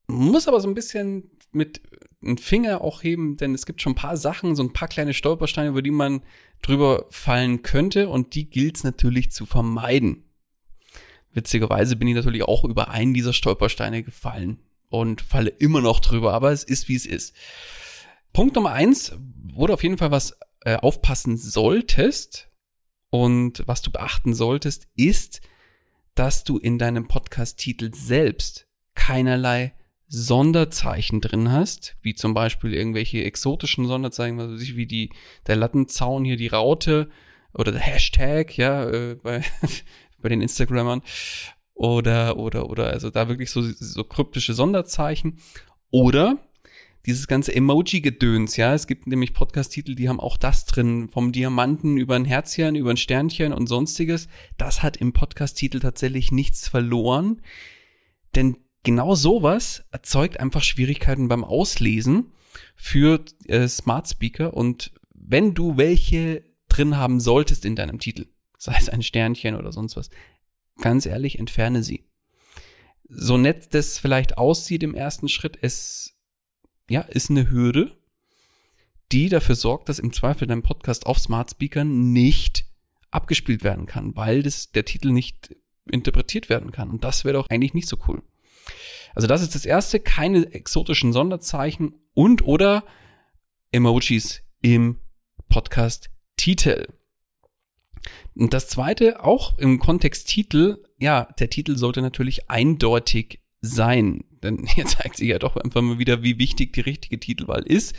Muss 0.07 0.47
aber 0.47 0.59
so 0.59 0.67
ein 0.67 0.73
bisschen 0.73 1.29
mit 1.55 1.81
einem 2.21 2.37
Finger 2.37 2.81
auch 2.81 3.03
heben, 3.03 3.37
denn 3.37 3.53
es 3.53 3.65
gibt 3.65 3.81
schon 3.81 3.93
ein 3.93 3.97
paar 3.97 4.17
Sachen, 4.17 4.55
so 4.55 4.63
ein 4.63 4.73
paar 4.73 4.87
kleine 4.87 5.13
Stolpersteine, 5.13 5.69
über 5.69 5.81
die 5.81 5.91
man 5.91 6.21
drüber 6.61 7.05
fallen 7.09 7.61
könnte 7.61 8.09
und 8.09 8.35
die 8.35 8.49
gilt 8.49 8.77
es 8.77 8.83
natürlich 8.83 9.31
zu 9.31 9.45
vermeiden. 9.45 10.23
Witzigerweise 11.31 11.95
bin 11.95 12.07
ich 12.07 12.15
natürlich 12.15 12.43
auch 12.43 12.63
über 12.63 12.89
einen 12.89 13.13
dieser 13.13 13.33
Stolpersteine 13.33 14.03
gefallen 14.03 14.59
und 14.89 15.21
falle 15.21 15.49
immer 15.49 15.81
noch 15.81 15.99
drüber, 15.99 16.33
aber 16.33 16.51
es 16.51 16.63
ist 16.63 16.87
wie 16.87 16.95
es 16.95 17.05
ist. 17.05 17.35
Punkt 18.33 18.55
Nummer 18.55 18.71
eins, 18.71 19.13
wo 19.53 19.67
du 19.67 19.73
auf 19.73 19.83
jeden 19.83 19.97
Fall 19.97 20.11
was 20.11 20.37
äh, 20.61 20.77
aufpassen 20.77 21.37
solltest 21.37 22.49
und 23.09 23.63
was 23.65 23.81
du 23.81 23.91
beachten 23.91 24.33
solltest, 24.33 24.87
ist, 24.95 25.41
dass 26.15 26.43
du 26.43 26.57
in 26.57 26.79
deinem 26.79 27.07
Podcast-Titel 27.07 27.93
selbst 27.93 28.67
keinerlei 28.95 29.73
Sonderzeichen 30.07 31.21
drin 31.21 31.51
hast, 31.51 31.95
wie 32.01 32.13
zum 32.13 32.33
Beispiel 32.33 32.73
irgendwelche 32.73 33.23
exotischen 33.23 33.87
Sonderzeichen, 33.87 34.37
was 34.37 34.51
weiß 34.51 34.61
ich, 34.61 34.75
wie 34.75 34.85
die, 34.85 35.09
der 35.47 35.55
Lattenzaun 35.55 36.25
hier, 36.25 36.37
die 36.37 36.47
Raute 36.47 37.09
oder 37.53 37.71
der 37.71 37.81
Hashtag, 37.81 38.57
ja, 38.57 38.85
äh, 38.87 39.15
bei, 39.23 39.41
bei 40.19 40.29
den 40.29 40.41
Instagrammern 40.41 41.01
oder, 41.73 42.37
oder, 42.37 42.69
oder, 42.69 42.87
also 42.87 43.09
da 43.09 43.27
wirklich 43.27 43.51
so, 43.51 43.61
so 43.61 44.03
kryptische 44.03 44.53
Sonderzeichen 44.53 45.39
oder 45.91 46.37
dieses 47.05 47.27
ganze 47.27 47.53
Emoji-Gedöns, 47.53 48.57
ja, 48.57 48.73
es 48.73 48.87
gibt 48.87 49.05
nämlich 49.05 49.33
Podcast-Titel, 49.33 49.93
die 49.93 50.09
haben 50.09 50.19
auch 50.19 50.37
das 50.37 50.65
drin, 50.65 51.09
vom 51.09 51.31
Diamanten 51.31 51.97
über 51.97 52.15
ein 52.15 52.25
Herzchen, 52.25 52.75
über 52.75 52.89
ein 52.89 52.97
Sternchen 52.97 53.53
und 53.53 53.67
sonstiges. 53.67 54.27
Das 54.57 54.81
hat 54.81 54.97
im 54.97 55.13
Podcast-Titel 55.13 55.79
tatsächlich 55.79 56.31
nichts 56.31 56.67
verloren, 56.67 57.41
denn 58.33 58.57
genau 58.85 59.15
sowas 59.15 59.83
erzeugt 59.91 60.39
einfach 60.39 60.63
Schwierigkeiten 60.63 61.27
beim 61.27 61.43
Auslesen 61.43 62.31
für 62.77 63.25
äh, 63.47 63.67
Smart 63.67 64.07
Speaker 64.07 64.53
und 64.53 64.93
wenn 65.13 65.53
du 65.53 65.75
welche 65.75 66.43
drin 66.69 66.95
haben 66.95 67.19
solltest 67.19 67.65
in 67.65 67.75
deinem 67.75 67.99
Titel, 67.99 68.27
sei 68.57 68.75
es 68.79 68.87
ein 68.87 69.03
Sternchen 69.03 69.55
oder 69.55 69.73
sonst 69.73 69.97
was, 69.97 70.09
ganz 70.79 71.05
ehrlich, 71.05 71.39
entferne 71.39 71.83
sie. 71.83 72.05
So 73.09 73.37
nett 73.37 73.73
das 73.73 73.99
vielleicht 73.99 74.37
aussieht 74.37 74.83
im 74.83 74.95
ersten 74.95 75.27
Schritt, 75.27 75.57
es 75.61 76.15
ja, 76.89 77.01
ist 77.01 77.29
eine 77.29 77.49
Hürde, 77.49 77.97
die 79.11 79.29
dafür 79.29 79.55
sorgt, 79.55 79.89
dass 79.89 79.99
im 79.99 80.13
Zweifel 80.13 80.47
dein 80.47 80.63
Podcast 80.63 81.05
auf 81.05 81.19
Smart 81.19 81.51
Speakern 81.51 82.13
nicht 82.13 82.65
abgespielt 83.11 83.63
werden 83.63 83.85
kann, 83.85 84.15
weil 84.15 84.43
das, 84.43 84.71
der 84.71 84.85
Titel 84.85 85.11
nicht 85.11 85.55
interpretiert 85.89 86.49
werden 86.49 86.71
kann. 86.71 86.89
Und 86.89 87.03
das 87.03 87.23
wäre 87.23 87.35
doch 87.35 87.49
eigentlich 87.49 87.73
nicht 87.73 87.87
so 87.87 87.97
cool. 88.07 88.23
Also 89.13 89.27
das 89.27 89.41
ist 89.41 89.55
das 89.55 89.65
erste, 89.65 89.99
keine 89.99 90.53
exotischen 90.53 91.13
Sonderzeichen 91.13 91.95
und 92.13 92.43
oder 92.43 92.83
Emojis 93.71 94.41
im 94.61 94.99
Podcast-Titel. 95.49 96.87
Und 98.35 98.53
das 98.53 98.67
zweite, 98.67 99.23
auch 99.23 99.57
im 99.57 99.79
Kontext 99.79 100.27
Titel, 100.27 100.83
ja, 100.99 101.27
der 101.39 101.49
Titel 101.49 101.77
sollte 101.77 102.01
natürlich 102.01 102.49
eindeutig 102.49 103.39
sein. 103.61 104.23
denn 104.43 104.65
hier 104.67 104.85
zeigt 104.85 105.17
sich 105.17 105.29
ja 105.29 105.39
doch 105.39 105.55
einfach 105.55 105.81
mal 105.81 105.99
wieder, 105.99 106.23
wie 106.23 106.37
wichtig 106.37 106.73
die 106.73 106.81
richtige 106.81 107.19
Titelwahl 107.19 107.63
ist. 107.63 107.95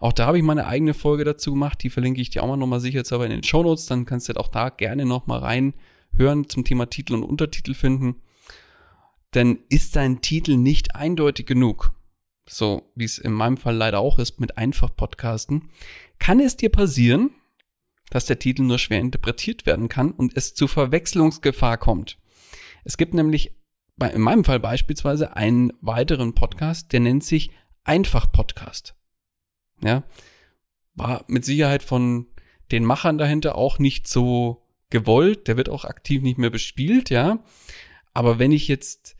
Auch 0.00 0.12
da 0.12 0.26
habe 0.26 0.38
ich 0.38 0.44
meine 0.44 0.66
eigene 0.66 0.94
Folge 0.94 1.24
dazu 1.24 1.52
gemacht, 1.52 1.82
die 1.82 1.90
verlinke 1.90 2.20
ich 2.20 2.30
dir 2.30 2.42
auch 2.42 2.48
mal 2.48 2.56
nochmal 2.56 2.80
sicherheitshalber 2.80 3.24
in 3.24 3.32
den 3.32 3.42
Show 3.42 3.62
Notes, 3.62 3.86
dann 3.86 4.04
kannst 4.04 4.28
du 4.28 4.34
auch 4.34 4.48
da 4.48 4.68
gerne 4.68 5.04
nochmal 5.04 5.40
reinhören 5.40 6.48
zum 6.48 6.64
Thema 6.64 6.86
Titel 6.86 7.14
und 7.14 7.24
Untertitel 7.24 7.74
finden. 7.74 8.22
Denn 9.34 9.60
ist 9.68 9.96
dein 9.96 10.20
Titel 10.20 10.56
nicht 10.56 10.94
eindeutig 10.94 11.46
genug, 11.46 11.92
so 12.48 12.90
wie 12.94 13.04
es 13.04 13.18
in 13.18 13.32
meinem 13.32 13.56
Fall 13.56 13.76
leider 13.76 14.00
auch 14.00 14.18
ist 14.18 14.40
mit 14.40 14.56
einfach 14.56 14.94
Podcasten, 14.94 15.70
kann 16.18 16.40
es 16.40 16.56
dir 16.56 16.70
passieren, 16.70 17.30
dass 18.10 18.24
der 18.24 18.38
Titel 18.38 18.62
nur 18.62 18.78
schwer 18.78 19.00
interpretiert 19.00 19.66
werden 19.66 19.88
kann 19.88 20.12
und 20.12 20.36
es 20.36 20.54
zu 20.54 20.66
Verwechslungsgefahr 20.66 21.76
kommt. 21.76 22.18
Es 22.84 22.96
gibt 22.96 23.12
nämlich 23.12 23.52
bei, 23.96 24.10
in 24.10 24.22
meinem 24.22 24.44
Fall 24.44 24.60
beispielsweise 24.60 25.36
einen 25.36 25.72
weiteren 25.80 26.34
Podcast, 26.34 26.92
der 26.92 27.00
nennt 27.00 27.24
sich 27.24 27.50
Einfach 27.84 28.30
Podcast. 28.30 28.94
Ja, 29.82 30.04
war 30.94 31.24
mit 31.26 31.46
Sicherheit 31.46 31.82
von 31.82 32.26
den 32.70 32.84
Machern 32.84 33.16
dahinter 33.16 33.54
auch 33.54 33.78
nicht 33.78 34.06
so 34.06 34.66
gewollt. 34.90 35.48
Der 35.48 35.56
wird 35.56 35.70
auch 35.70 35.86
aktiv 35.86 36.20
nicht 36.20 36.36
mehr 36.36 36.50
bespielt, 36.50 37.08
ja. 37.08 37.42
Aber 38.12 38.38
wenn 38.38 38.52
ich 38.52 38.68
jetzt, 38.68 39.16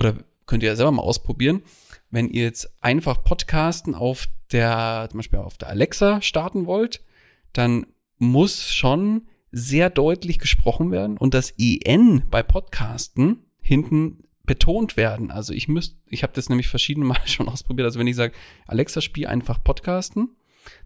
oder 0.00 0.16
könnt 0.46 0.62
ihr 0.62 0.70
ja 0.70 0.76
selber 0.76 0.92
mal 0.92 1.02
ausprobieren, 1.02 1.62
wenn 2.10 2.28
ihr 2.28 2.44
jetzt 2.44 2.72
einfach 2.82 3.24
Podcasten 3.24 3.94
auf 3.94 4.28
der, 4.52 5.08
zum 5.10 5.18
Beispiel 5.18 5.38
auf 5.38 5.58
der 5.58 5.68
Alexa 5.68 6.22
starten 6.22 6.66
wollt, 6.66 7.02
dann 7.52 7.86
muss 8.18 8.72
schon 8.72 9.26
sehr 9.50 9.90
deutlich 9.90 10.38
gesprochen 10.38 10.90
werden 10.90 11.16
und 11.16 11.34
das 11.34 11.54
EN 11.58 12.24
bei 12.30 12.42
Podcasten 12.42 13.44
hinten 13.60 14.24
betont 14.44 14.96
werden. 14.96 15.30
Also 15.30 15.52
ich 15.52 15.68
müsste, 15.68 15.96
ich 16.06 16.22
habe 16.22 16.32
das 16.34 16.48
nämlich 16.48 16.68
verschiedene 16.68 17.06
Mal 17.06 17.20
schon 17.26 17.48
ausprobiert. 17.48 17.86
Also 17.86 17.98
wenn 17.98 18.06
ich 18.06 18.16
sage, 18.16 18.34
Alexa, 18.66 19.00
spiel 19.00 19.26
einfach 19.26 19.62
Podcasten, 19.62 20.36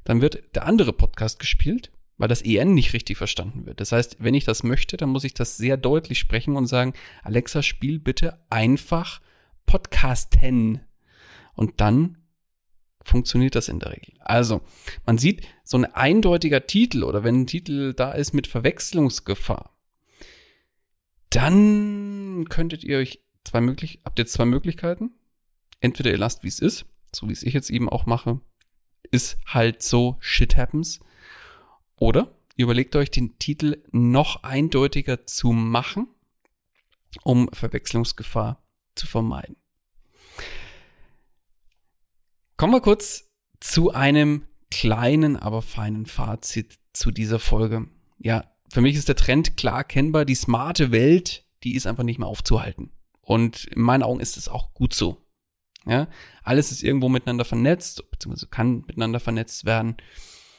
dann 0.04 0.20
wird 0.20 0.42
der 0.54 0.66
andere 0.66 0.92
Podcast 0.92 1.38
gespielt, 1.38 1.90
weil 2.18 2.28
das 2.28 2.42
EN 2.42 2.74
nicht 2.74 2.92
richtig 2.92 3.16
verstanden 3.16 3.64
wird. 3.64 3.80
Das 3.80 3.92
heißt, 3.92 4.16
wenn 4.18 4.34
ich 4.34 4.44
das 4.44 4.64
möchte, 4.64 4.96
dann 4.96 5.08
muss 5.08 5.24
ich 5.24 5.34
das 5.34 5.56
sehr 5.56 5.76
deutlich 5.76 6.18
sprechen 6.18 6.56
und 6.56 6.66
sagen, 6.66 6.92
Alexa, 7.22 7.62
spiel 7.62 7.98
bitte 7.98 8.38
einfach 8.50 9.20
Podcasten. 9.66 10.80
Und 11.54 11.80
dann 11.80 12.18
funktioniert 13.02 13.54
das 13.54 13.68
in 13.68 13.80
der 13.80 13.92
Regel. 13.92 14.14
Also, 14.20 14.60
man 15.06 15.18
sieht, 15.18 15.46
so 15.64 15.78
ein 15.78 15.86
eindeutiger 15.86 16.66
Titel 16.66 17.04
oder 17.04 17.24
wenn 17.24 17.42
ein 17.42 17.46
Titel 17.46 17.94
da 17.94 18.12
ist 18.12 18.34
mit 18.34 18.46
Verwechslungsgefahr, 18.46 19.74
dann 21.30 22.46
könntet 22.48 22.84
ihr 22.84 22.98
euch 22.98 23.20
zwei 23.44 23.60
möglich, 23.60 24.00
habt 24.04 24.18
ihr 24.18 24.26
zwei 24.26 24.44
Möglichkeiten. 24.44 25.12
Entweder 25.80 26.10
ihr 26.10 26.18
lasst, 26.18 26.42
wie 26.42 26.48
es 26.48 26.58
ist, 26.58 26.86
so 27.14 27.28
wie 27.28 27.32
es 27.32 27.42
ich 27.42 27.54
jetzt 27.54 27.70
eben 27.70 27.88
auch 27.88 28.06
mache, 28.06 28.40
ist 29.10 29.38
halt 29.46 29.82
so, 29.82 30.16
shit 30.20 30.56
happens. 30.56 31.00
Oder 31.98 32.34
überlegt 32.56 32.96
euch 32.96 33.10
den 33.10 33.38
Titel 33.38 33.82
noch 33.90 34.42
eindeutiger 34.42 35.26
zu 35.26 35.52
machen, 35.52 36.08
um 37.22 37.48
Verwechslungsgefahr 37.52 38.62
zu 38.94 39.06
vermeiden. 39.06 39.56
Kommen 42.56 42.72
wir 42.72 42.80
kurz 42.80 43.30
zu 43.60 43.92
einem 43.92 44.46
kleinen, 44.70 45.36
aber 45.36 45.62
feinen 45.62 46.06
Fazit 46.06 46.78
zu 46.92 47.10
dieser 47.10 47.38
Folge. 47.38 47.88
Ja, 48.18 48.44
für 48.70 48.80
mich 48.80 48.96
ist 48.96 49.08
der 49.08 49.16
Trend 49.16 49.56
klar 49.56 49.78
erkennbar. 49.78 50.24
Die 50.24 50.34
smarte 50.34 50.90
Welt, 50.90 51.44
die 51.62 51.74
ist 51.74 51.86
einfach 51.86 52.02
nicht 52.02 52.18
mehr 52.18 52.28
aufzuhalten. 52.28 52.90
Und 53.20 53.64
in 53.66 53.82
meinen 53.82 54.02
Augen 54.02 54.20
ist 54.20 54.36
es 54.36 54.48
auch 54.48 54.74
gut 54.74 54.94
so. 54.94 55.24
Ja, 55.86 56.08
alles 56.42 56.72
ist 56.72 56.82
irgendwo 56.82 57.08
miteinander 57.08 57.44
vernetzt, 57.44 58.10
beziehungsweise 58.10 58.48
kann 58.48 58.84
miteinander 58.86 59.20
vernetzt 59.20 59.64
werden. 59.64 59.96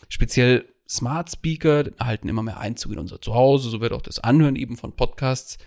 Speziell 0.07 0.73
Smart 0.89 1.31
Speaker 1.31 1.85
erhalten 1.99 2.29
immer 2.29 2.41
mehr 2.41 2.59
Einzug 2.59 2.93
in 2.93 2.99
unser 2.99 3.21
Zuhause. 3.21 3.69
So 3.69 3.79
wird 3.79 3.93
auch 3.93 4.01
das 4.01 4.19
Anhören 4.19 4.55
eben 4.55 4.75
von 4.75 4.93
Podcasts 4.93 5.59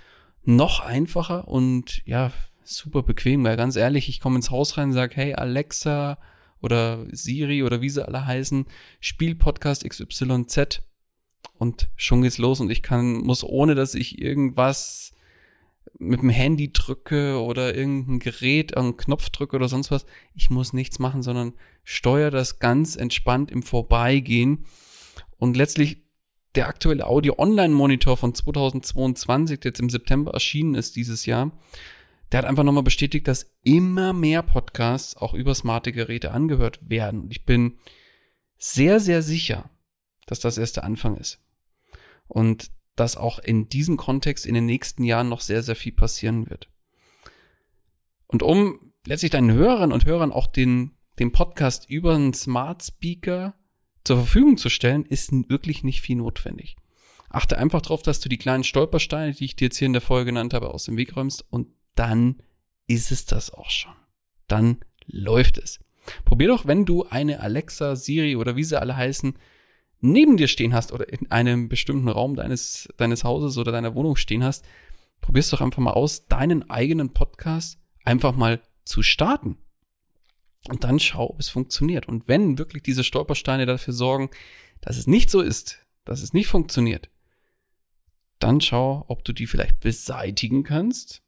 noch 0.45 0.81
einfacher 0.81 1.47
und 1.47 2.03
ja, 2.05 2.33
super 2.65 3.03
bequem, 3.03 3.45
weil 3.45 3.57
ganz 3.57 3.77
ehrlich, 3.77 4.09
ich 4.09 4.21
komme 4.21 4.37
ins 4.37 4.51
Haus 4.51 4.77
rein 4.77 4.89
und 4.89 4.95
sage, 4.95 5.15
hey 5.15 5.35
Alexa 5.35 6.19
oder 6.61 7.07
Siri 7.13 7.63
oder 7.63 7.81
wie 7.81 7.91
sie 7.91 8.07
alle 8.07 8.27
heißen, 8.27 8.67
spiel 9.01 9.35
Podcast 9.37 9.89
XYZ 9.89 10.83
und 11.59 11.89
schon 11.97 12.23
geht's 12.23 12.39
los. 12.39 12.61
Und 12.61 12.71
ich 12.71 12.83
kann, 12.83 13.19
muss 13.19 13.45
ohne, 13.45 13.75
dass 13.77 13.95
ich 13.95 14.21
irgendwas 14.21 15.13
mit 15.99 16.23
dem 16.23 16.31
Handy 16.31 16.73
drücke 16.73 17.41
oder 17.41 17.77
irgendein 17.77 18.19
Gerät 18.19 18.77
einen 18.77 18.97
Knopf 18.97 19.31
drücke 19.31 19.55
oder 19.57 19.69
sonst 19.69 19.93
was, 19.93 20.07
ich 20.35 20.51
muss 20.51 20.73
nichts 20.73 20.99
machen, 20.99 21.23
sondern 21.23 21.53
steuere 21.85 22.31
das 22.31 22.59
ganz 22.59 22.97
entspannt 22.97 23.51
im 23.53 23.63
Vorbeigehen 23.63 24.65
und 25.43 25.57
letztlich 25.57 26.05
der 26.55 26.69
aktuelle 26.69 27.05
Audio 27.05 27.35
Online 27.37 27.75
Monitor 27.75 28.17
von 28.17 28.33
2022, 28.33 29.59
der 29.59 29.71
jetzt 29.71 29.81
im 29.81 29.91
September 29.91 30.33
erschienen 30.33 30.77
ist 30.77 30.95
dieses 30.95 31.27
Jahr, 31.27 31.51
der 32.31 32.39
hat 32.39 32.45
einfach 32.45 32.63
nochmal 32.63 32.85
bestätigt, 32.85 33.27
dass 33.27 33.53
immer 33.65 34.13
mehr 34.13 34.45
Podcasts 34.45 35.17
auch 35.17 35.35
über 35.35 35.57
smarte 35.57 35.91
Geräte 35.91 36.31
angehört 36.31 36.79
werden. 36.89 37.23
Und 37.23 37.33
ich 37.33 37.45
bin 37.45 37.81
sehr, 38.57 39.01
sehr 39.01 39.21
sicher, 39.21 39.69
dass 40.27 40.39
das 40.39 40.59
erst 40.59 40.77
der 40.77 40.85
Anfang 40.85 41.17
ist. 41.17 41.41
Und 42.29 42.71
dass 42.95 43.17
auch 43.17 43.41
in 43.41 43.69
diesem 43.69 43.97
Kontext 43.97 44.47
in 44.47 44.55
den 44.55 44.67
nächsten 44.67 45.03
Jahren 45.03 45.29
noch 45.29 45.41
sehr, 45.41 45.65
sehr 45.65 45.75
viel 45.75 45.93
passieren 45.93 46.49
wird. 46.49 46.69
Und 48.29 48.45
um 48.45 48.93
letztlich 49.05 49.33
deinen 49.33 49.51
Hörern 49.51 49.91
und 49.91 50.07
Hörern 50.07 50.31
auch 50.31 50.47
den, 50.47 50.93
den 51.19 51.33
Podcast 51.33 51.91
über 51.91 52.15
einen 52.15 52.33
Smart 52.33 52.85
Speaker 52.85 53.57
zur 54.05 54.17
Verfügung 54.19 54.57
zu 54.57 54.69
stellen, 54.69 55.05
ist 55.05 55.33
wirklich 55.49 55.85
nicht 55.85 56.01
viel 56.01 56.17
notwendig. 56.17 56.77
Achte 57.29 57.59
einfach 57.59 57.81
darauf, 57.81 58.03
dass 58.03 58.21
du 58.21 58.29
die 58.29 58.39
kleinen 58.39 58.65
Stolpersteine, 58.65 59.33
die 59.33 59.45
ich 59.47 59.57
dir 59.57 59.67
jetzt 59.67 59.79
hier 59.79 59.87
in 59.87 59.95
der 59.95 60.03
Folge 60.03 60.27
genannt 60.27 60.53
habe, 60.55 60.73
aus 60.73 60.85
dem 60.85 60.97
Weg 60.97 61.17
räumst 61.17 61.45
und 61.51 61.69
dann 61.95 62.43
ist 62.87 63.11
es 63.11 63.25
das 63.25 63.51
auch 63.53 63.71
schon. 63.71 63.95
Dann 64.49 64.79
läuft 65.07 65.59
es. 65.59 65.81
Probier 66.25 66.49
doch, 66.49 66.67
wenn 66.67 66.85
du 66.85 67.05
eine 67.05 67.41
Alexa, 67.41 67.97
Siri 67.97 68.37
oder 68.37 68.57
wie 68.57 68.65
sie 68.65 68.81
alle 68.81 68.97
heißen, 68.97 69.35
neben 70.01 70.37
dir 70.37 70.49
stehen 70.49 70.75
hast 70.75 70.93
oder 70.93 71.11
in 71.11 71.31
einem 71.31 71.69
bestimmten 71.69 72.09
Raum 72.09 72.35
deines, 72.35 72.89
deines 72.97 73.25
Hauses 73.25 73.57
oder 73.57 73.73
deiner 73.73 73.95
Wohnung 73.95 74.17
stehen 74.17 74.45
hast, 74.45 74.65
probier's 75.21 75.51
doch 75.51 75.61
einfach 75.61 75.83
mal 75.83 75.93
aus, 75.93 76.27
deinen 76.27 76.69
eigenen 76.69 77.15
Podcast 77.15 77.79
einfach 78.05 78.37
mal 78.37 78.61
zu 78.85 79.03
starten. 79.03 79.59
Und 80.69 80.85
dann 80.85 81.01
schau, 81.01 81.31
ob 81.31 81.41
es 81.41 81.49
funktioniert. 81.49 82.07
Und 82.07 82.29
wenn 82.29 82.59
wirklich 82.59 82.83
diese 82.83 83.05
Stolpersteine 83.05 83.67
dafür 83.67 83.95
sorgen, 83.95 84.31
dass 84.81 84.97
es 84.97 85.07
nicht 85.07 85.31
so 85.31 85.41
ist, 85.41 85.85
dass 86.05 86.23
es 86.23 86.33
nicht 86.33 86.47
funktioniert, 86.47 87.11
dann 88.39 88.61
schau, 88.61 89.05
ob 89.09 89.25
du 89.25 89.33
die 89.33 89.47
vielleicht 89.47 89.81
beseitigen 89.81 90.65
kannst 90.65 91.23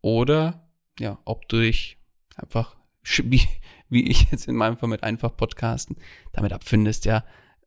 oder 0.00 0.70
ja, 0.98 1.18
ob 1.24 1.48
du 1.48 1.60
dich 1.60 1.98
einfach, 2.34 2.76
wie, 3.24 3.42
wie 3.88 4.08
ich 4.08 4.30
jetzt 4.30 4.48
in 4.48 4.56
meinem 4.56 4.76
Fall 4.76 4.88
mit 4.88 5.02
einfach 5.02 5.36
Podcasten, 5.36 5.96
damit 6.32 6.52
abfindest, 6.52 7.04
ja, 7.04 7.24